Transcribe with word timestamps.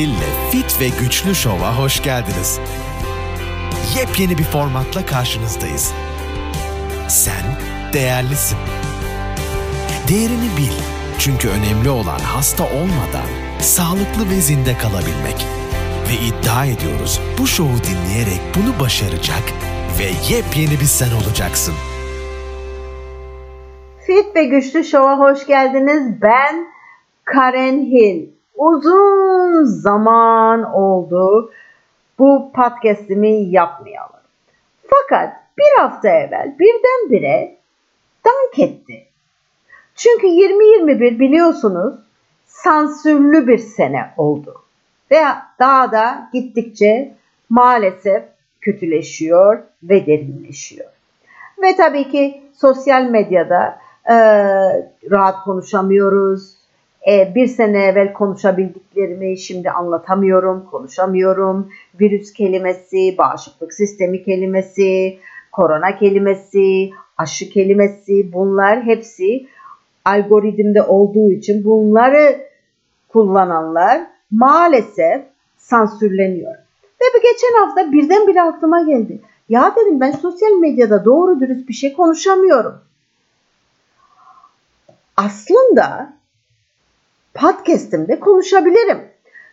Hill'le 0.00 0.50
Fit 0.50 0.80
ve 0.80 0.88
Güçlü 1.00 1.34
Şov'a 1.34 1.78
hoş 1.78 2.02
geldiniz. 2.02 2.60
Yepyeni 3.98 4.38
bir 4.38 4.44
formatla 4.44 5.06
karşınızdayız. 5.06 5.92
Sen 7.08 7.44
değerlisin. 7.92 8.58
Değerini 10.08 10.56
bil. 10.56 10.72
Çünkü 11.18 11.48
önemli 11.48 11.90
olan 11.90 12.18
hasta 12.18 12.64
olmadan 12.64 13.26
sağlıklı 13.58 14.30
ve 14.30 14.40
zinde 14.40 14.78
kalabilmek. 14.78 15.46
Ve 16.08 16.14
iddia 16.26 16.66
ediyoruz 16.66 17.20
bu 17.38 17.46
şovu 17.46 17.76
dinleyerek 17.90 18.40
bunu 18.56 18.80
başaracak 18.80 19.42
ve 19.98 20.34
yepyeni 20.34 20.80
bir 20.80 20.90
sen 20.98 21.10
olacaksın. 21.10 21.74
Fit 24.06 24.36
ve 24.36 24.44
Güçlü 24.44 24.84
Şov'a 24.84 25.18
hoş 25.18 25.46
geldiniz. 25.46 26.22
Ben 26.22 26.66
Karen 27.24 27.80
Hill. 27.80 28.39
Uzun 28.60 29.64
zaman 29.64 30.74
oldu 30.74 31.52
bu 32.18 32.52
podcast'imi 32.52 33.30
yapmayalım. 33.30 34.20
Fakat 34.86 35.36
bir 35.58 35.82
hafta 35.82 36.08
evvel 36.08 36.54
birdenbire 36.58 37.56
dank 38.24 38.58
etti. 38.58 39.06
Çünkü 39.94 40.26
2021 40.26 41.18
biliyorsunuz 41.18 41.94
sansürlü 42.46 43.46
bir 43.46 43.58
sene 43.58 44.14
oldu. 44.16 44.62
Ve 45.10 45.20
daha 45.58 45.92
da 45.92 46.30
gittikçe 46.32 47.14
maalesef 47.48 48.22
kötüleşiyor 48.60 49.58
ve 49.82 50.06
derinleşiyor. 50.06 50.90
Ve 51.62 51.76
tabii 51.76 52.08
ki 52.08 52.42
sosyal 52.56 53.02
medyada 53.02 53.78
e, 54.04 54.14
rahat 55.10 55.44
konuşamıyoruz. 55.44 56.59
E, 57.08 57.34
bir 57.34 57.46
sene 57.46 57.84
evvel 57.84 58.12
konuşabildiklerimi 58.12 59.38
şimdi 59.38 59.70
anlatamıyorum, 59.70 60.66
konuşamıyorum. 60.70 61.68
Virüs 62.00 62.32
kelimesi, 62.32 63.18
bağışıklık 63.18 63.72
sistemi 63.72 64.22
kelimesi, 64.24 65.18
korona 65.52 65.98
kelimesi, 65.98 66.90
aşı 67.18 67.50
kelimesi 67.50 68.32
bunlar 68.32 68.82
hepsi 68.82 69.46
algoritmde 70.04 70.82
olduğu 70.82 71.30
için 71.30 71.64
bunları 71.64 72.40
kullananlar 73.08 74.06
maalesef 74.30 75.22
sansürleniyor. 75.56 76.54
Ve 77.00 77.04
bu 77.14 77.22
geçen 77.22 77.60
hafta 77.60 77.92
birdenbire 77.92 78.42
aklıma 78.42 78.82
geldi. 78.82 79.20
Ya 79.48 79.74
dedim 79.76 80.00
ben 80.00 80.10
sosyal 80.10 80.50
medyada 80.50 81.04
doğru 81.04 81.40
dürüst 81.40 81.68
bir 81.68 81.74
şey 81.74 81.92
konuşamıyorum. 81.92 82.74
Aslında 85.16 86.12
podcast'imde 87.34 88.20
konuşabilirim. 88.20 88.98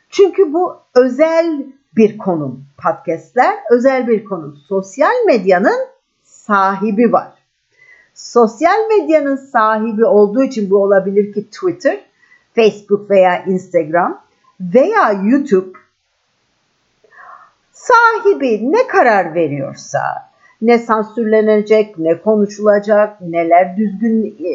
Çünkü 0.09 0.53
bu 0.53 0.75
özel 0.95 1.66
bir 1.95 2.17
konum. 2.17 2.66
Podcast'ler 2.83 3.56
özel 3.72 4.08
bir 4.08 4.25
konum. 4.25 4.58
Sosyal 4.67 5.25
medyanın 5.28 5.88
sahibi 6.23 7.11
var. 7.11 7.28
Sosyal 8.14 8.88
medyanın 8.89 9.36
sahibi 9.36 10.05
olduğu 10.05 10.44
için 10.44 10.70
bu 10.70 10.78
olabilir 10.78 11.33
ki 11.33 11.50
Twitter, 11.50 12.00
Facebook 12.55 13.09
veya 13.09 13.44
Instagram 13.44 14.22
veya 14.59 15.11
YouTube 15.11 15.78
sahibi 17.72 18.72
ne 18.72 18.88
karar 18.88 19.36
veriyorsa, 19.36 20.00
ne 20.61 20.80
sansürlenecek, 20.80 21.98
ne 21.98 22.22
konuşulacak, 22.22 23.22
neler 23.22 23.78
düzgün 23.78 24.38
e, 24.44 24.50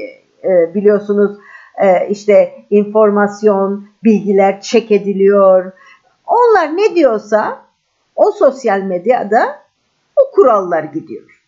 e, 0.48 0.74
biliyorsunuz 0.74 1.38
e, 1.82 2.08
işte 2.10 2.64
informasyon, 2.70 3.88
bilgiler 4.04 4.60
çek 4.60 4.90
ediliyor. 4.90 5.72
Onlar 6.26 6.76
ne 6.76 6.94
diyorsa 6.94 7.62
o 8.16 8.30
sosyal 8.30 8.80
medyada 8.80 9.62
o 10.16 10.34
kurallar 10.34 10.82
gidiyor. 10.82 11.42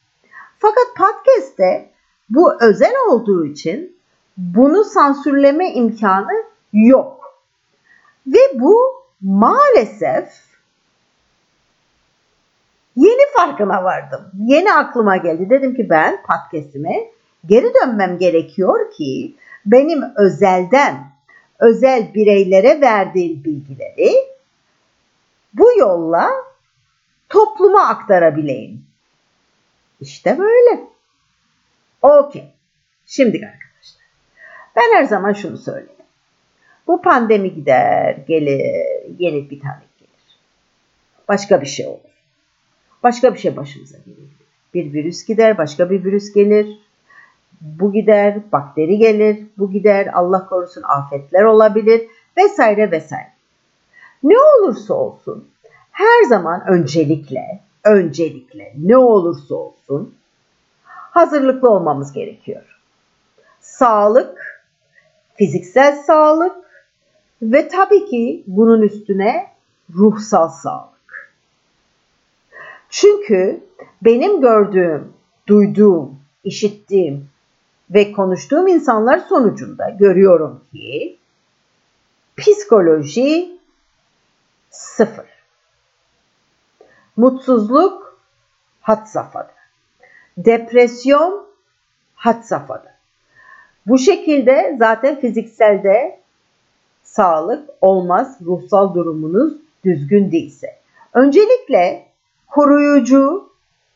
Fakat 0.58 0.84
podcast'te 0.97 1.91
bu 2.31 2.62
özel 2.62 2.94
olduğu 3.08 3.47
için 3.47 3.97
bunu 4.36 4.84
sansürleme 4.84 5.72
imkanı 5.72 6.44
yok. 6.72 7.41
Ve 8.26 8.41
bu 8.54 8.76
maalesef 9.22 10.28
yeni 12.97 13.32
farkına 13.37 13.84
vardım. 13.84 14.20
Yeni 14.47 14.72
aklıma 14.72 15.16
geldi. 15.16 15.50
Dedim 15.50 15.75
ki 15.75 15.91
ben 15.91 16.19
podcast'ime 16.22 17.10
geri 17.47 17.72
dönmem 17.75 18.19
gerekiyor 18.19 18.91
ki 18.91 19.34
benim 19.66 20.02
özelden 20.16 21.12
özel 21.58 22.14
bireylere 22.14 22.80
verdiğim 22.80 23.44
bilgileri 23.44 24.14
bu 25.54 25.78
yolla 25.78 26.30
topluma 27.28 27.88
aktarabileyim. 27.88 28.86
İşte 30.00 30.38
böyle. 30.38 30.80
Okey. 32.02 32.44
Şimdi 33.06 33.36
arkadaşlar. 33.36 34.04
Ben 34.76 34.97
her 34.97 35.04
zaman 35.04 35.32
şunu 35.32 35.58
söyleyeyim. 35.58 35.91
Bu 36.86 37.02
pandemi 37.02 37.54
gider, 37.54 38.16
gelir, 38.28 38.86
yeni 39.19 39.50
bir 39.50 39.60
tane 39.60 39.82
gelir. 39.98 40.38
Başka 41.28 41.60
bir 41.60 41.66
şey 41.66 41.86
olur. 41.86 42.00
Başka 43.02 43.34
bir 43.34 43.38
şey 43.38 43.56
başımıza 43.56 43.98
gelir. 43.98 44.31
Bir 44.75 44.92
virüs 44.92 45.25
gider, 45.25 45.58
başka 45.58 45.91
bir 45.91 46.04
virüs 46.04 46.32
gelir. 46.32 46.78
Bu 47.64 47.92
gider, 47.92 48.52
bakteri 48.52 48.98
gelir, 48.98 49.47
bu 49.58 49.70
gider, 49.70 50.10
Allah 50.14 50.47
korusun 50.47 50.82
afetler 50.82 51.42
olabilir 51.44 52.06
vesaire 52.36 52.91
vesaire. 52.91 53.32
Ne 54.22 54.34
olursa 54.38 54.94
olsun 54.94 55.48
her 55.91 56.22
zaman 56.28 56.64
öncelikle, 56.69 57.60
öncelikle 57.84 58.72
ne 58.76 58.97
olursa 58.97 59.54
olsun 59.54 60.14
hazırlıklı 60.91 61.70
olmamız 61.70 62.12
gerekiyor. 62.12 62.80
Sağlık, 63.60 64.64
fiziksel 65.34 66.02
sağlık 66.02 66.56
ve 67.42 67.69
tabii 67.69 68.06
ki 68.06 68.44
bunun 68.46 68.82
üstüne 68.82 69.46
ruhsal 69.94 70.48
sağlık. 70.48 71.34
Çünkü 72.88 73.64
benim 74.02 74.41
gördüğüm, 74.41 75.12
duyduğum, 75.46 76.20
işittiğim 76.44 77.28
ve 77.90 78.12
konuştuğum 78.12 78.68
insanlar 78.68 79.18
sonucunda 79.18 79.88
görüyorum 79.88 80.64
ki 80.72 81.16
psikoloji 82.36 83.58
sıfır. 84.70 85.26
Mutsuzluk 87.16 88.18
hat 88.80 89.08
safhada. 89.10 89.54
Depresyon 90.36 91.46
hat 92.14 92.46
safhada. 92.46 92.94
Bu 93.86 93.98
şekilde 93.98 94.76
zaten 94.78 95.20
fizikselde 95.20 96.20
sağlık 97.02 97.70
olmaz 97.80 98.38
ruhsal 98.44 98.94
durumunuz 98.94 99.54
düzgün 99.84 100.32
değilse. 100.32 100.78
Öncelikle 101.12 102.06
koruyucu 102.46 103.50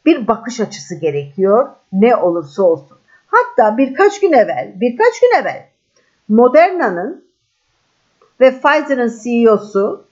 bir 0.07 0.27
bakış 0.27 0.61
açısı 0.61 0.95
gerekiyor 0.95 1.69
ne 1.93 2.17
olursa 2.17 2.63
olsun. 2.63 2.98
Hatta 3.29 3.79
birkaç 3.79 4.21
gün 4.21 4.33
evvel, 4.33 4.73
birkaç 4.75 5.21
gün 5.21 5.41
evvel 5.41 5.67
Moderna'nın 6.29 7.25
ve 8.41 8.61
Pfizer'ın 8.61 9.13
CEO'su 9.23 10.05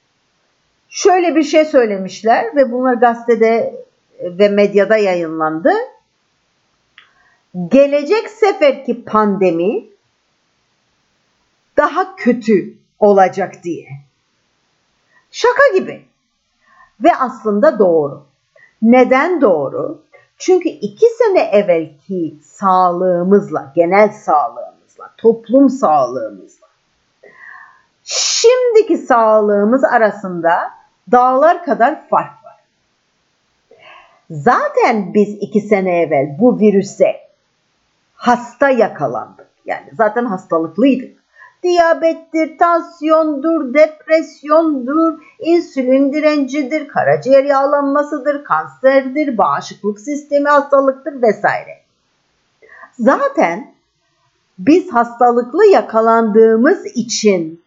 şöyle 0.89 1.37
bir 1.37 1.43
şey 1.43 1.65
söylemişler 1.65 2.57
ve 2.57 2.73
bunlar 2.73 2.95
gazetede 2.95 3.85
ve 4.21 4.49
medyada 4.49 4.97
yayınlandı. 4.97 5.73
Gelecek 7.69 8.31
seferki 8.31 9.05
pandemi 9.05 9.85
daha 11.77 12.17
kötü 12.17 12.75
olacak 12.99 13.63
diye. 13.63 13.89
Şaka 15.31 15.79
gibi. 15.79 16.05
Ve 17.01 17.17
aslında 17.17 17.79
doğru. 17.79 18.27
Neden 18.83 19.41
doğru? 19.41 20.03
Çünkü 20.39 20.69
iki 20.69 21.07
sene 21.07 21.41
evvelki 21.41 22.35
sağlığımızla, 22.43 23.73
genel 23.77 24.09
sağlığımızla, 24.09 25.11
toplum 25.17 25.69
sağlığımızla, 25.69 26.67
şimdiki 28.05 28.99
sağlığımız 28.99 29.85
arasında 29.85 30.71
dağlar 31.13 31.65
kadar 31.65 32.09
fark 32.09 32.45
var. 32.45 32.57
Zaten 34.31 35.15
biz 35.15 35.29
iki 35.29 35.61
sene 35.61 36.01
evvel 36.01 36.37
bu 36.39 36.59
virüse 36.59 37.21
hasta 38.15 38.71
yakalandık. 38.71 39.47
Yani 39.67 39.91
zaten 39.93 40.25
hastalıklıydık 40.25 41.16
diyabettir, 41.63 42.59
tansiyondur, 42.59 43.75
depresyondur, 43.75 45.23
insülin 45.39 46.13
direncidir, 46.13 46.89
karaciğer 46.89 47.45
yağlanmasıdır, 47.45 48.45
kanserdir, 48.45 49.39
bağışıklık 49.39 50.01
sistemi 50.01 50.49
hastalıktır 50.49 51.23
vesaire. 51.23 51.81
Zaten 52.99 53.75
biz 54.59 54.93
hastalıklı 54.93 55.67
yakalandığımız 55.67 56.87
için 56.87 57.63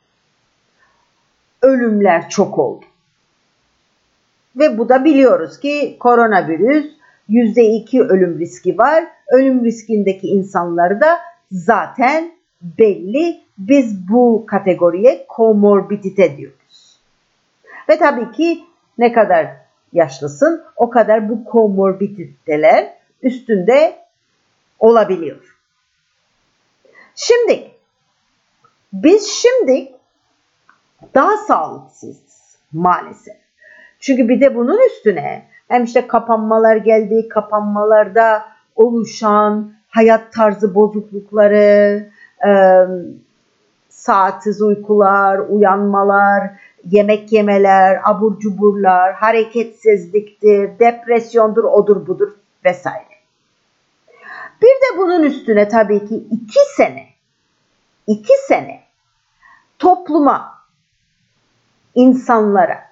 ölümler 1.62 2.30
çok 2.30 2.60
oldu. 2.60 2.86
Ve 4.56 4.78
bu 4.78 4.90
da 4.90 5.06
biliyoruz 5.06 5.60
ki 5.60 5.98
koronavirüs 6.00 6.86
%2 7.30 8.08
ölüm 8.08 8.40
riski 8.40 8.78
var. 8.78 9.04
Ölüm 9.28 9.66
riskindeki 9.66 10.28
insanları 10.28 11.02
da 11.02 11.20
zaten 11.52 12.32
belli. 12.62 13.42
Biz 13.58 14.10
bu 14.10 14.46
kategoriye 14.48 15.26
komorbidite 15.28 16.38
diyoruz. 16.38 17.00
Ve 17.90 17.98
tabii 17.98 18.32
ki 18.32 18.64
ne 18.98 19.14
kadar 19.14 19.48
yaşlısın 19.94 20.64
o 20.76 20.90
kadar 20.90 21.30
bu 21.30 21.46
komorbiditeler 21.46 22.94
üstünde 23.22 23.96
olabiliyor. 24.80 25.58
Şimdi 27.16 27.72
biz 28.94 29.28
şimdi 29.28 29.92
daha 31.16 31.38
sağlıksız 31.38 32.58
maalesef. 32.74 33.38
Çünkü 34.00 34.30
bir 34.30 34.42
de 34.42 34.56
bunun 34.56 34.88
üstüne 34.88 35.46
hem 35.68 35.84
işte 35.84 36.08
kapanmalar 36.08 36.76
geldi, 36.76 37.30
kapanmalarda 37.30 38.46
oluşan 38.76 39.74
hayat 39.90 40.34
tarzı 40.34 40.76
bozuklukları, 40.76 42.10
e, 42.46 42.52
saatsiz 43.90 44.62
uykular, 44.62 45.40
uyanmalar, 45.40 46.50
yemek 46.86 47.32
yemeler, 47.32 48.02
abur 48.04 48.40
cuburlar, 48.40 49.14
hareketsizliktir, 49.14 50.80
depresyondur, 50.80 51.64
odur 51.64 52.08
budur 52.08 52.32
vesaire. 52.66 53.20
Bir 54.62 54.68
de 54.68 54.98
bunun 54.98 55.24
üstüne 55.24 55.68
tabii 55.68 56.08
ki 56.08 56.16
iki 56.16 56.60
sene, 56.76 57.08
iki 58.08 58.34
sene 58.48 58.84
topluma, 59.80 60.60
insanlara 61.96 62.90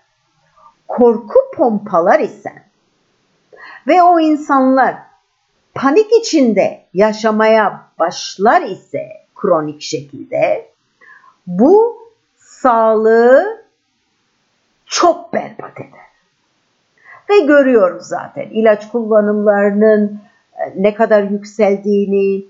korku 0.87 1.39
pompalar 1.55 2.19
isen 2.19 2.63
ve 3.87 4.03
o 4.03 4.19
insanlar 4.19 4.97
panik 5.75 6.13
içinde 6.13 6.85
yaşamaya 6.93 7.83
başlar 7.99 8.61
ise 8.61 9.26
kronik 9.41 9.81
şekilde 9.81 10.71
bu 11.47 11.97
sağlığı 12.37 13.65
çok 14.85 15.33
berbat 15.33 15.79
eder. 15.79 16.07
Ve 17.29 17.45
görüyoruz 17.45 18.03
zaten 18.03 18.49
ilaç 18.51 18.91
kullanımlarının 18.91 20.19
e, 20.53 20.83
ne 20.83 20.93
kadar 20.93 21.23
yükseldiğini, 21.23 22.45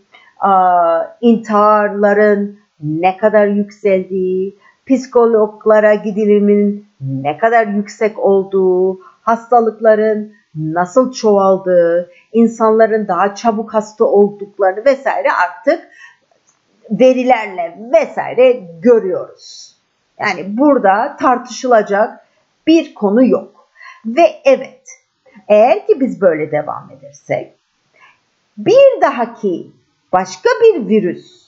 intiharların 1.21 2.59
ne 2.83 3.17
kadar 3.17 3.47
yükseldiği, 3.47 4.57
psikologlara 4.85 5.93
gidilimin 5.95 6.87
ne 7.01 7.37
kadar 7.37 7.67
yüksek 7.67 8.19
olduğu, 8.19 8.99
hastalıkların 9.21 10.33
nasıl 10.55 11.11
çoğaldığı, 11.11 12.11
insanların 12.33 13.07
daha 13.07 13.35
çabuk 13.35 13.73
hasta 13.73 14.05
olduklarını 14.05 14.85
vesaire 14.85 15.27
artık 15.31 15.87
verilerle 16.91 17.77
vesaire 17.93 18.51
görüyoruz. 18.81 19.75
Yani 20.19 20.57
burada 20.57 21.17
tartışılacak 21.19 22.25
bir 22.67 22.93
konu 22.93 23.25
yok. 23.27 23.69
Ve 24.05 24.41
evet, 24.45 24.81
eğer 25.47 25.87
ki 25.87 25.99
biz 25.99 26.21
böyle 26.21 26.51
devam 26.51 26.91
edersek, 26.91 27.53
bir 28.57 29.01
dahaki 29.01 29.71
başka 30.13 30.49
bir 30.61 30.89
virüs 30.89 31.47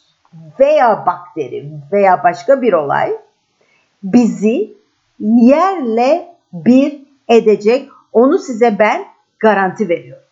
veya 0.59 1.05
bakteri 1.05 1.69
veya 1.91 2.23
başka 2.23 2.61
bir 2.61 2.73
olay 2.73 3.17
bizi 4.03 4.73
yerle 5.19 6.35
bir 6.53 7.01
edecek. 7.29 7.89
Onu 8.13 8.39
size 8.39 8.79
ben 8.79 9.05
garanti 9.39 9.89
veriyorum. 9.89 10.23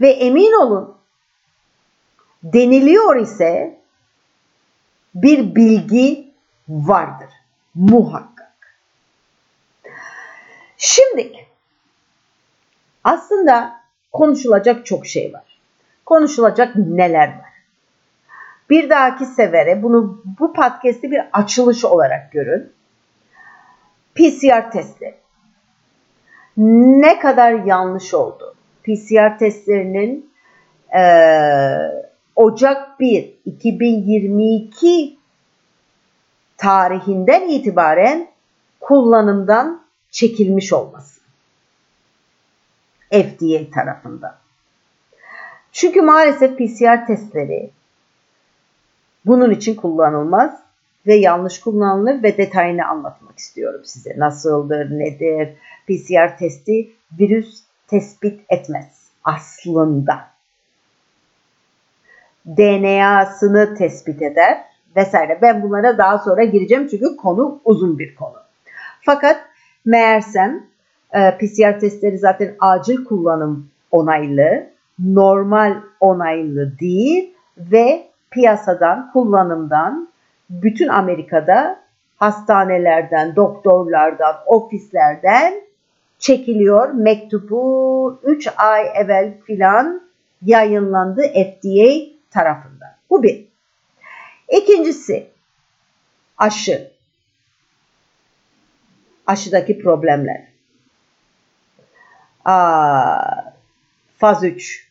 Ve 0.00 0.10
emin 0.10 0.52
olun 0.52 0.94
deniliyor 2.42 3.16
ise 3.16 3.78
bir 5.14 5.54
bilgi 5.54 6.32
vardır. 6.68 7.30
Muhakkak. 7.74 8.78
Şimdi 10.76 11.32
aslında 13.04 13.80
konuşulacak 14.12 14.86
çok 14.86 15.06
şey 15.06 15.32
var. 15.32 15.58
Konuşulacak 16.04 16.76
neler 16.76 17.28
var. 17.28 17.54
Bir 18.70 18.90
dahaki 18.90 19.26
sefere 19.26 19.82
bunu 19.82 20.22
bu 20.40 20.52
podcast'i 20.52 21.10
bir 21.10 21.22
açılış 21.32 21.84
olarak 21.84 22.32
görün. 22.32 22.72
PCR 24.14 24.70
testi. 24.70 25.14
Ne 26.56 27.18
kadar 27.18 27.52
yanlış 27.52 28.14
oldu. 28.14 28.54
PCR 28.84 29.38
testlerinin 29.38 30.30
e, 30.96 31.02
Ocak 32.36 33.00
1 33.00 33.34
2022 33.44 35.16
tarihinden 36.56 37.48
itibaren 37.48 38.28
kullanımdan 38.80 39.84
çekilmiş 40.10 40.72
olması. 40.72 41.20
FDA 43.10 43.70
tarafından. 43.74 44.34
Çünkü 45.72 46.02
maalesef 46.02 46.58
PCR 46.58 47.06
testleri 47.06 47.70
bunun 49.26 49.50
için 49.50 49.74
kullanılmaz 49.74 50.60
ve 51.06 51.14
yanlış 51.14 51.60
kullanılır 51.60 52.22
ve 52.22 52.36
detayını 52.36 52.86
anlatmak 52.86 53.38
istiyorum 53.38 53.80
size. 53.84 54.14
Nasıldır, 54.18 54.90
nedir? 54.90 55.48
PCR 55.86 56.38
testi 56.38 56.92
virüs 57.18 57.62
tespit 57.86 58.40
etmez 58.48 59.10
aslında. 59.24 60.33
DNA'sını 62.46 63.74
tespit 63.74 64.22
eder 64.22 64.58
vesaire. 64.96 65.38
Ben 65.42 65.62
bunlara 65.62 65.98
daha 65.98 66.18
sonra 66.18 66.44
gireceğim 66.44 66.88
çünkü 66.88 67.16
konu 67.16 67.60
uzun 67.64 67.98
bir 67.98 68.14
konu. 68.14 68.36
Fakat 69.00 69.36
meğersem 69.84 70.62
e, 71.12 71.38
PCR 71.38 71.80
testleri 71.80 72.18
zaten 72.18 72.54
acil 72.60 73.04
kullanım 73.04 73.68
onaylı, 73.90 74.66
normal 74.98 75.74
onaylı 76.00 76.78
değil 76.78 77.34
ve 77.58 78.06
piyasadan, 78.30 79.10
kullanımdan 79.12 80.08
bütün 80.50 80.88
Amerika'da 80.88 81.76
hastanelerden, 82.16 83.36
doktorlardan, 83.36 84.34
ofislerden 84.46 85.54
çekiliyor. 86.18 86.90
Mektubu 86.90 88.18
3 88.22 88.48
ay 88.56 88.86
evvel 88.94 89.32
filan 89.46 90.00
yayınlandı 90.42 91.22
FDA 91.22 92.13
tarafından. 92.34 92.90
Bu 93.10 93.22
bir. 93.22 93.46
İkincisi 94.48 95.26
aşı. 96.38 96.90
Aşıdaki 99.26 99.78
problemler. 99.78 100.44
Aa, 102.44 103.52
faz 104.18 104.44
3. 104.44 104.88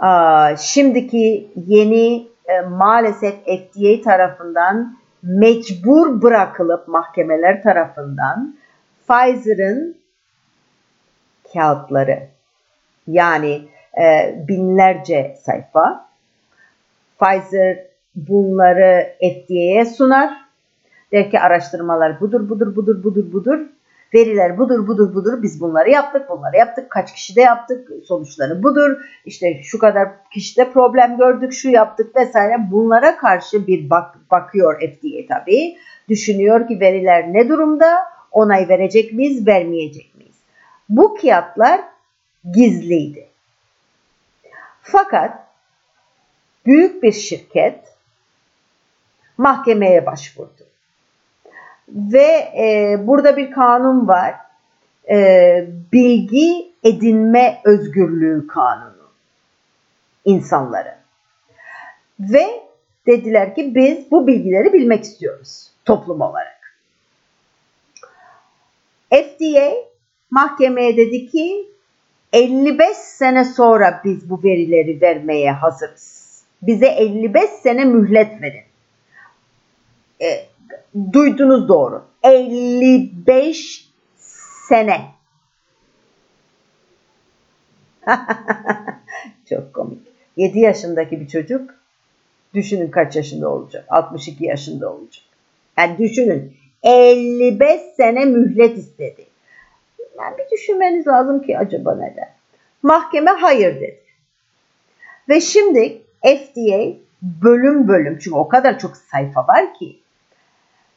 Aa, 0.00 0.56
şimdiki 0.56 1.50
yeni 1.66 2.28
e, 2.46 2.60
maalesef 2.60 3.34
FDA 3.44 4.02
tarafından 4.04 4.98
mecbur 5.22 6.22
bırakılıp 6.22 6.88
mahkemeler 6.88 7.62
tarafından 7.62 8.56
Pfizer'ın 9.06 9.96
kağıtları 11.52 12.28
yani 13.06 13.68
binlerce 14.48 15.36
sayfa 15.42 16.06
Pfizer 17.20 17.86
bunları 18.16 19.16
FDA'ye 19.20 19.84
sunar. 19.84 20.46
Der 21.12 21.30
ki 21.30 21.40
araştırmalar 21.40 22.20
budur 22.20 22.48
budur 22.48 22.76
budur 22.76 23.04
budur 23.04 23.32
budur. 23.32 23.58
Veriler 24.14 24.58
budur 24.58 24.88
budur 24.88 25.14
budur. 25.14 25.42
Biz 25.42 25.60
bunları 25.60 25.90
yaptık, 25.90 26.30
bunları 26.30 26.56
yaptık. 26.56 26.90
Kaç 26.90 27.14
kişi 27.14 27.36
de 27.36 27.40
yaptık. 27.40 27.88
Sonuçları 28.04 28.62
budur. 28.62 28.96
İşte 29.24 29.62
şu 29.62 29.78
kadar 29.78 30.08
kişide 30.30 30.72
problem 30.72 31.18
gördük, 31.18 31.52
şu 31.52 31.68
yaptık 31.70 32.16
vesaire. 32.16 32.56
Bunlara 32.70 33.16
karşı 33.16 33.66
bir 33.66 33.90
bak 33.90 34.16
bakıyor 34.30 34.80
FDA 34.80 35.34
tabii. 35.34 35.76
Düşünüyor 36.08 36.68
ki 36.68 36.80
veriler 36.80 37.32
ne 37.32 37.48
durumda? 37.48 37.86
Onay 38.32 38.68
verecek 38.68 39.12
miyiz, 39.12 39.46
vermeyecek 39.46 40.14
miyiz? 40.16 40.36
Bu 40.88 41.14
kağıtlar 41.14 41.80
gizliydi. 42.54 43.26
Fakat 44.88 45.46
büyük 46.66 47.02
bir 47.02 47.12
şirket 47.12 47.94
mahkemeye 49.38 50.06
başvurdu. 50.06 50.66
Ve 51.88 52.52
e, 52.58 52.96
burada 53.06 53.36
bir 53.36 53.50
kanun 53.50 54.08
var. 54.08 54.34
E, 55.10 55.66
bilgi 55.92 56.72
edinme 56.84 57.60
özgürlüğü 57.64 58.46
kanunu 58.46 59.10
insanları. 60.24 60.94
Ve 62.20 62.46
dediler 63.06 63.54
ki 63.54 63.74
biz 63.74 64.10
bu 64.10 64.26
bilgileri 64.26 64.72
bilmek 64.72 65.04
istiyoruz. 65.04 65.70
toplum 65.84 66.20
olarak. 66.20 66.76
FDA 69.10 69.72
mahkemeye 70.30 70.96
dedi 70.96 71.26
ki 71.26 71.75
55 72.36 72.96
sene 72.96 73.44
sonra 73.44 74.00
biz 74.04 74.30
bu 74.30 74.42
verileri 74.44 75.00
vermeye 75.00 75.52
hazırız. 75.52 76.42
Bize 76.62 76.86
55 76.86 77.50
sene 77.50 77.84
mühlet 77.84 78.42
verin. 78.42 78.62
E, 80.22 80.46
duydunuz 81.12 81.68
doğru. 81.68 82.04
55 82.22 83.88
sene. 84.68 85.00
Çok 89.48 89.74
komik. 89.74 89.98
7 90.36 90.58
yaşındaki 90.58 91.20
bir 91.20 91.28
çocuk 91.28 91.74
düşünün 92.54 92.90
kaç 92.90 93.16
yaşında 93.16 93.48
olacak? 93.48 93.84
62 93.88 94.44
yaşında 94.44 94.92
olacak. 94.92 95.24
Yani 95.78 95.98
düşünün 95.98 96.56
55 96.82 97.80
sene 97.96 98.24
mühlet 98.24 98.78
istedi. 98.78 99.25
Yani 100.18 100.38
bir 100.38 100.56
düşünmeniz 100.56 101.06
lazım 101.06 101.42
ki 101.42 101.58
acaba 101.58 101.94
neden? 101.94 102.30
Mahkeme 102.82 103.30
hayır 103.30 103.76
dedi. 103.76 104.00
Ve 105.28 105.40
şimdi 105.40 106.02
FDA 106.22 106.98
bölüm 107.22 107.88
bölüm 107.88 108.18
çünkü 108.18 108.36
o 108.36 108.48
kadar 108.48 108.78
çok 108.78 108.96
sayfa 108.96 109.46
var 109.46 109.74
ki 109.74 110.00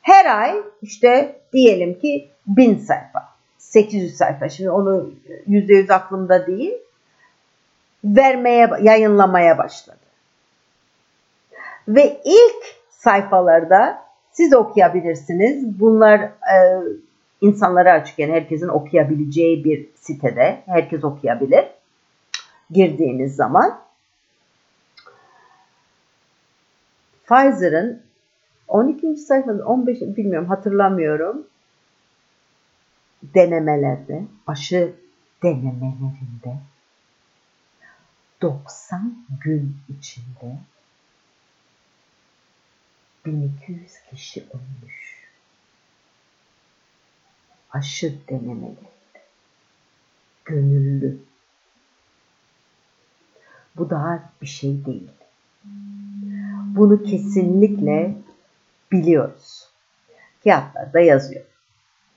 her 0.01 0.39
ay 0.39 0.55
işte 0.81 1.35
diyelim 1.53 1.99
ki 1.99 2.29
1000 2.47 2.77
sayfa, 2.77 3.29
800 3.57 4.17
sayfa. 4.17 4.49
Şimdi 4.49 4.69
onu 4.69 5.11
%100 5.47 5.93
aklımda 5.93 6.47
değil. 6.47 6.73
Vermeye, 8.03 8.69
yayınlamaya 8.81 9.57
başladı. 9.57 9.97
Ve 11.87 12.21
ilk 12.25 12.75
sayfalarda 12.89 14.03
siz 14.31 14.53
okuyabilirsiniz. 14.53 15.79
Bunlar 15.79 16.19
e, 16.19 16.55
insanlara 17.41 17.91
açık 17.91 18.19
yani 18.19 18.31
herkesin 18.31 18.67
okuyabileceği 18.67 19.63
bir 19.63 19.89
sitede. 19.95 20.63
Herkes 20.65 21.03
okuyabilir. 21.03 21.65
Girdiğiniz 22.71 23.35
zaman. 23.35 23.81
Pfizer'ın 27.25 28.01
12. 28.67 29.17
sayfada 29.17 29.65
15 29.65 30.01
bilmiyorum 30.01 30.47
hatırlamıyorum 30.47 31.47
denemelerde 33.23 34.23
aşı 34.47 34.93
denemelerinde 35.43 36.57
90 38.41 39.15
gün 39.41 39.77
içinde 39.89 40.57
1200 43.25 43.99
kişi 44.09 44.41
ölmüş. 44.41 45.18
Aşı 47.71 48.13
denemelerinde. 48.29 48.89
Gönüllü. 50.45 51.17
Bu 53.77 53.89
daha 53.89 54.23
bir 54.41 54.47
şey 54.47 54.85
değil. 54.85 55.09
Bunu 56.75 57.03
kesinlikle 57.03 58.15
biliyoruz. 58.91 59.69
Kağıtlarda 60.43 60.99
yazıyor. 60.99 61.45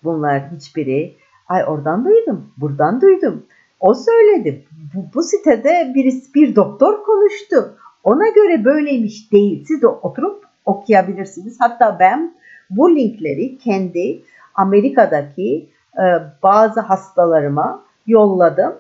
Bunlar 0.05 0.51
hiçbiri 0.51 1.17
ay 1.49 1.65
oradan 1.67 2.05
duydum, 2.05 2.53
buradan 2.57 3.01
duydum. 3.01 3.47
O 3.81 3.95
söyledi. 3.95 4.65
Bu, 4.95 5.05
bu 5.15 5.23
sitede 5.23 5.93
birisi 5.95 6.35
bir 6.35 6.57
doktor 6.57 7.05
konuştu. 7.05 7.77
Ona 8.05 8.29
göre 8.29 8.65
böyleymiş 8.65 9.33
değil. 9.33 9.65
Siz 9.69 9.83
de 9.83 9.87
oturup 9.87 10.45
okuyabilirsiniz. 10.65 11.57
Hatta 11.61 11.97
ben 12.01 12.35
bu 12.71 12.97
linkleri 12.97 13.59
kendi 13.59 14.23
Amerika'daki 14.55 15.71
e, 15.99 16.03
bazı 16.43 16.81
hastalarıma 16.81 17.85
yolladım 18.07 18.79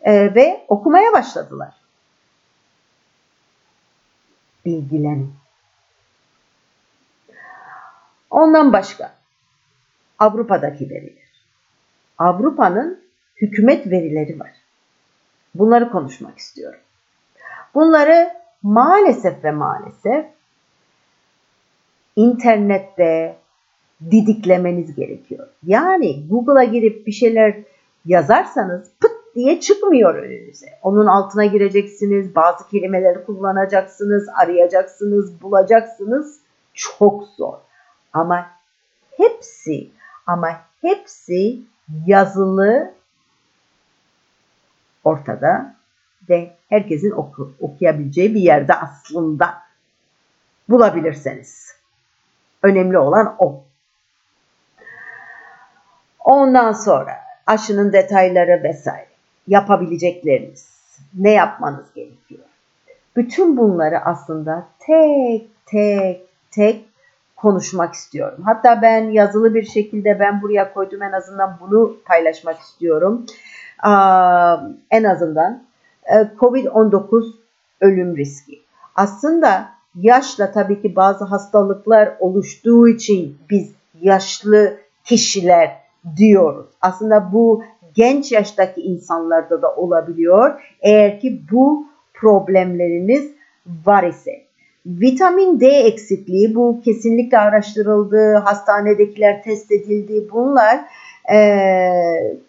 e, 0.00 0.34
ve 0.34 0.64
okumaya 0.68 1.12
başladılar. 1.12 1.74
Bilgilenin. 4.64 5.34
Ondan 8.30 8.72
başka 8.72 9.14
Avrupa'daki 10.18 10.90
veriler. 10.90 11.30
Avrupa'nın 12.18 13.04
hükümet 13.36 13.86
verileri 13.86 14.40
var. 14.40 14.50
Bunları 15.54 15.90
konuşmak 15.90 16.38
istiyorum. 16.38 16.80
Bunları 17.74 18.30
maalesef 18.62 19.44
ve 19.44 19.50
maalesef 19.50 20.26
internette 22.16 23.36
didiklemeniz 24.10 24.94
gerekiyor. 24.94 25.46
Yani 25.66 26.28
Google'a 26.28 26.64
girip 26.64 27.06
bir 27.06 27.12
şeyler 27.12 27.54
yazarsanız 28.06 28.90
pıt 29.00 29.20
diye 29.34 29.60
çıkmıyor 29.60 30.14
önünüze. 30.14 30.66
Onun 30.82 31.06
altına 31.06 31.44
gireceksiniz, 31.44 32.34
bazı 32.34 32.68
kelimeleri 32.68 33.24
kullanacaksınız, 33.24 34.26
arayacaksınız, 34.42 35.42
bulacaksınız. 35.42 36.40
Çok 36.74 37.24
zor. 37.36 37.54
Ama 38.12 38.46
hepsi 39.16 39.90
ama 40.26 40.60
hepsi 40.80 41.58
yazılı 42.06 42.94
ortada 45.04 45.74
ve 46.28 46.50
herkesin 46.68 47.10
oku, 47.10 47.52
okuyabileceği 47.60 48.34
bir 48.34 48.40
yerde 48.40 48.74
aslında 48.74 49.54
bulabilirseniz. 50.68 51.74
Önemli 52.62 52.98
olan 52.98 53.36
o. 53.38 53.64
Ondan 56.24 56.72
sonra 56.72 57.12
aşının 57.46 57.92
detayları 57.92 58.62
vesaire, 58.62 59.06
yapabilecekleriniz, 59.48 60.80
ne 61.14 61.30
yapmanız 61.30 61.86
gerekiyor. 61.94 62.44
Bütün 63.16 63.56
bunları 63.56 63.98
aslında 64.04 64.66
tek 64.78 65.48
tek 65.66 66.26
tek 66.50 66.84
konuşmak 67.36 67.94
istiyorum. 67.94 68.38
Hatta 68.44 68.82
ben 68.82 69.10
yazılı 69.10 69.54
bir 69.54 69.62
şekilde 69.62 70.20
ben 70.20 70.42
buraya 70.42 70.72
koydum 70.74 71.02
en 71.02 71.12
azından 71.12 71.58
bunu 71.60 71.96
paylaşmak 72.04 72.58
istiyorum. 72.58 73.26
en 74.90 75.04
azından 75.04 75.62
e, 76.04 76.14
COVID-19 76.14 77.32
ölüm 77.80 78.16
riski. 78.16 78.62
Aslında 78.94 79.68
yaşla 79.94 80.52
tabii 80.52 80.82
ki 80.82 80.96
bazı 80.96 81.24
hastalıklar 81.24 82.16
oluştuğu 82.18 82.88
için 82.88 83.38
biz 83.50 83.72
yaşlı 84.00 84.76
kişiler 85.04 85.76
diyoruz. 86.16 86.66
Aslında 86.80 87.32
bu 87.32 87.62
genç 87.94 88.32
yaştaki 88.32 88.80
insanlarda 88.80 89.62
da 89.62 89.74
olabiliyor. 89.74 90.60
Eğer 90.80 91.20
ki 91.20 91.42
bu 91.52 91.86
problemleriniz 92.14 93.30
var 93.86 94.04
ise. 94.04 94.42
Vitamin 94.86 95.60
D 95.60 95.66
eksikliği 95.66 96.54
bu 96.54 96.80
kesinlikle 96.84 97.38
araştırıldı, 97.38 98.34
hastanedekiler 98.34 99.42
test 99.42 99.72
edildi. 99.72 100.28
Bunlar 100.32 100.80
e, 101.32 101.38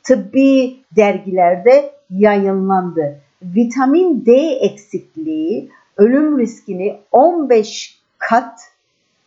tıbbi 0.03 0.77
dergilerde 0.95 1.91
yayınlandı. 2.09 3.21
Vitamin 3.43 4.25
D 4.25 4.31
eksikliği 4.61 5.69
ölüm 5.97 6.39
riskini 6.39 6.97
15 7.11 7.99
kat 8.17 8.59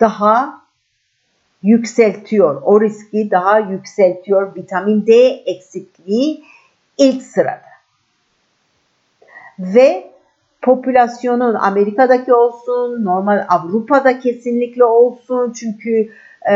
daha 0.00 0.63
yükseltiyor. 1.64 2.62
O 2.64 2.80
riski 2.80 3.30
daha 3.30 3.59
yükseltiyor. 3.59 4.56
Vitamin 4.56 5.06
D 5.06 5.12
eksikliği 5.47 6.44
ilk 6.99 7.23
sırada. 7.23 7.75
Ve 9.59 10.11
popülasyonun 10.62 11.54
Amerika'daki 11.54 12.35
olsun, 12.35 13.04
normal 13.04 13.47
Avrupa'da 13.49 14.18
kesinlikle 14.18 14.85
olsun 14.85 15.52
çünkü 15.52 16.11
e, 16.50 16.54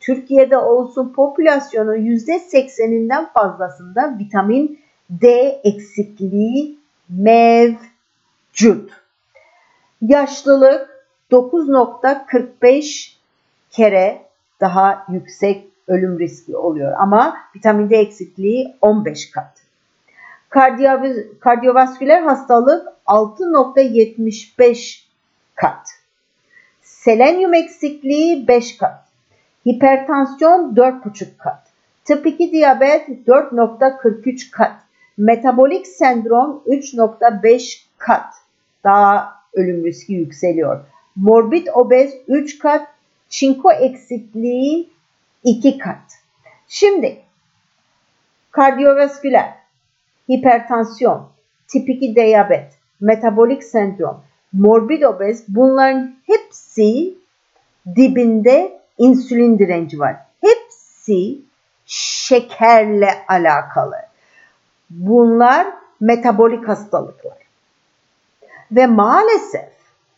Türkiye'de 0.00 0.56
olsun 0.56 1.12
popülasyonun 1.16 1.96
%80'inden 1.96 3.32
fazlasında 3.32 4.18
vitamin 4.18 4.80
D 5.10 5.28
eksikliği 5.64 6.78
mevcut. 7.08 8.90
Yaşlılık 10.02 11.06
9.45 11.30 13.21
kere 13.72 14.22
daha 14.60 15.06
yüksek 15.08 15.68
ölüm 15.88 16.18
riski 16.18 16.56
oluyor 16.56 16.92
ama 16.98 17.36
vitamin 17.56 17.90
D 17.90 17.96
eksikliği 17.96 18.76
15 18.80 19.30
kat. 19.30 19.62
Kardiyovasküler 21.40 22.22
hastalık 22.22 22.88
6.75 23.06 25.02
kat. 25.54 25.88
Selenyum 26.82 27.54
eksikliği 27.54 28.48
5 28.48 28.76
kat. 28.76 29.04
Hipertansiyon 29.68 30.74
4,5 30.74 31.36
kat. 31.38 31.62
Tip 32.04 32.26
2 32.26 32.52
diyabet 32.52 33.08
4.43 33.08 34.50
kat. 34.50 34.72
Metabolik 35.16 35.86
sendrom 35.86 36.62
3.5 36.66 37.82
kat. 37.98 38.34
Daha 38.84 39.34
ölüm 39.54 39.84
riski 39.84 40.12
yükseliyor. 40.12 40.80
Morbid 41.16 41.66
obez 41.74 42.14
3 42.28 42.58
kat. 42.58 42.88
Çinko 43.32 43.72
eksikliği 43.72 44.90
iki 45.44 45.78
kat. 45.78 46.18
Şimdi 46.68 47.20
kardiyovasküler, 48.50 49.54
hipertansiyon, 50.30 51.28
tip 51.68 51.88
2 51.88 52.16
diyabet, 52.16 52.72
metabolik 53.00 53.64
sendrom, 53.64 54.24
morbid 54.52 55.02
obez 55.02 55.44
bunların 55.48 56.14
hepsi 56.26 57.14
dibinde 57.96 58.80
insülin 58.98 59.58
direnci 59.58 59.98
var. 59.98 60.16
Hepsi 60.40 61.38
şekerle 61.86 63.24
alakalı. 63.28 63.96
Bunlar 64.90 65.66
metabolik 66.00 66.68
hastalıklar. 66.68 67.38
Ve 68.72 68.86
maalesef 68.86 69.72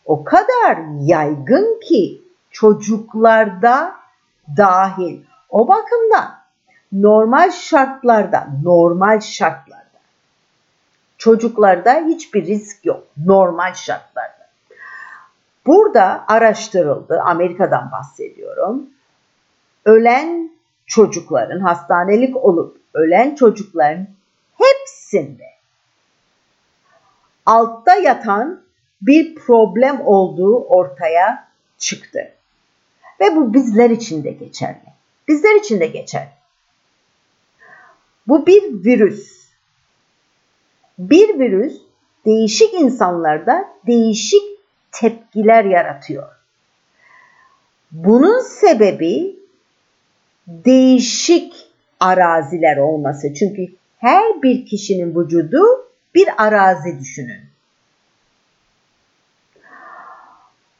o 0.05 0.23
kadar 0.23 0.77
yaygın 1.01 1.79
ki 1.79 2.24
çocuklarda 2.55 3.95
dahil. 4.57 5.23
O 5.49 5.67
bakımdan 5.67 6.37
normal 6.91 7.51
şartlarda, 7.51 8.47
normal 8.63 9.19
şartlarda 9.19 9.85
çocuklarda 11.17 11.93
hiçbir 11.93 12.45
risk 12.45 12.85
yok 12.85 13.03
normal 13.25 13.73
şartlarda. 13.73 14.49
Burada 15.65 16.25
araştırıldı, 16.27 17.21
Amerika'dan 17.25 17.91
bahsediyorum. 17.91 18.89
Ölen 19.85 20.51
çocukların, 20.85 21.59
hastanelik 21.59 22.35
olup 22.35 22.77
ölen 22.93 23.35
çocukların 23.35 24.07
hepsinde 24.57 25.45
altta 27.45 27.95
yatan 27.95 28.61
bir 29.01 29.35
problem 29.35 30.01
olduğu 30.01 30.59
ortaya 30.59 31.47
çıktı. 31.77 32.34
Ve 33.21 33.35
bu 33.35 33.53
bizler 33.53 33.89
için 33.89 34.23
de 34.23 34.31
geçerli. 34.31 34.95
Bizler 35.27 35.55
için 35.55 35.79
de 35.79 35.87
geçerli. 35.87 36.29
Bu 38.27 38.45
bir 38.45 38.63
virüs. 38.85 39.49
Bir 40.99 41.39
virüs 41.39 41.81
değişik 42.25 42.73
insanlarda 42.73 43.69
değişik 43.87 44.43
tepkiler 44.91 45.65
yaratıyor. 45.65 46.27
Bunun 47.91 48.39
sebebi 48.39 49.35
değişik 50.47 51.53
araziler 51.99 52.77
olması. 52.77 53.33
Çünkü 53.33 53.67
her 53.97 54.41
bir 54.41 54.65
kişinin 54.65 55.15
vücudu 55.15 55.63
bir 56.15 56.29
arazi 56.37 56.99
düşünün. 56.99 57.41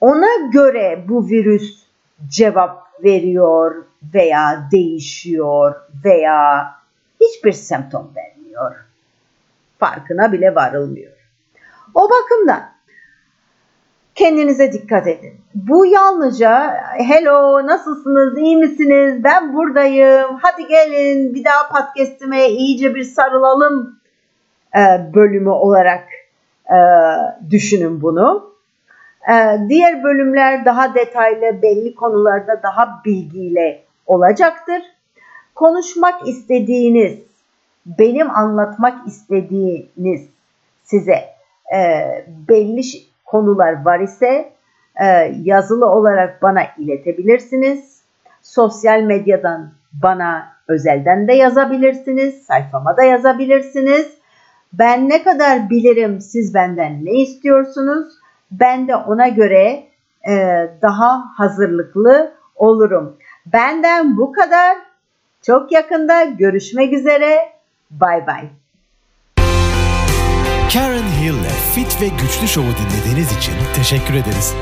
Ona 0.02 0.50
göre 0.52 1.06
bu 1.08 1.28
virüs 1.28 1.85
cevap 2.28 3.04
veriyor 3.04 3.86
veya 4.14 4.68
değişiyor 4.72 5.76
veya 6.06 6.72
hiçbir 7.22 7.52
semptom 7.52 8.12
vermiyor. 8.16 8.76
Farkına 9.80 10.32
bile 10.32 10.56
varılmıyor. 10.56 11.12
O 11.94 12.10
bakımdan 12.10 12.76
kendinize 14.16 14.74
dikkat 14.74 15.08
edin. 15.08 15.34
Bu 15.56 15.86
yalnızca 15.86 16.74
hello 16.98 17.68
nasılsınız 17.68 18.38
iyi 18.38 18.58
misiniz 18.58 19.24
ben 19.24 19.54
buradayım 19.54 20.40
hadi 20.42 20.68
gelin 20.68 21.34
bir 21.34 21.44
daha 21.44 21.70
podcastime 21.70 22.50
iyice 22.50 22.96
bir 22.96 23.04
sarılalım 23.04 24.00
bölümü 25.14 25.50
olarak 25.50 26.04
düşünün 27.50 28.02
bunu. 28.02 28.55
E, 29.30 29.34
diğer 29.70 30.04
bölümler 30.04 30.66
daha 30.66 30.96
detaylı 30.96 31.62
belli 31.62 31.96
konularda 31.96 32.64
daha 32.64 33.02
bilgiyle 33.06 33.84
olacaktır. 34.06 34.82
Konuşmak 35.56 36.28
istediğiniz, 36.28 37.20
benim 37.86 38.30
anlatmak 38.30 39.08
istediğiniz 39.08 40.30
size 40.84 41.36
belli 42.50 42.82
konular 43.26 43.86
var 43.86 44.00
ise 44.00 44.52
yazılı 45.42 45.86
olarak 45.86 46.42
bana 46.42 46.62
iletebilirsiniz. 46.78 48.02
Sosyal 48.42 49.02
medyadan 49.02 49.72
bana 50.04 50.48
özelden 50.68 51.28
de 51.28 51.34
yazabilirsiniz. 51.34 52.44
Sayfama 52.44 52.98
da 52.98 53.04
yazabilirsiniz. 53.04 54.18
Ben 54.74 55.10
ne 55.10 55.24
kadar 55.24 55.70
bilirim 55.70 56.22
siz 56.22 56.54
benden 56.54 57.06
ne 57.06 57.12
istiyorsunuz? 57.12 58.14
Ben 58.60 58.88
de 58.88 58.96
ona 58.96 59.28
göre 59.28 59.88
e, 60.28 60.34
daha 60.82 61.24
hazırlıklı 61.38 62.34
olurum. 62.56 63.18
Benden 63.46 64.18
bu 64.18 64.32
kadar. 64.32 64.78
Çok 65.42 65.72
yakında 65.72 66.24
görüşmek 66.24 66.94
üzere. 66.94 67.50
Bay 67.92 68.28
bay. 68.28 68.50
Karen 70.74 71.10
Hill'le 71.22 71.56
Fit 71.76 72.02
ve 72.02 72.08
Güçlü 72.08 72.48
Show'u 72.48 72.74
dinlediğiniz 72.76 73.38
için 73.38 73.54
teşekkür 73.76 74.14
ederiz. 74.14 74.56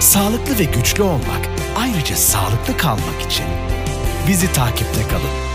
Sağlıklı 0.00 0.58
ve 0.58 0.64
güçlü 0.64 1.02
olmak, 1.02 1.42
ayrıca 1.78 2.16
sağlıklı 2.16 2.76
kalmak 2.76 3.22
için 3.26 3.46
bizi 4.28 4.52
takipte 4.52 5.02
kalın. 5.10 5.53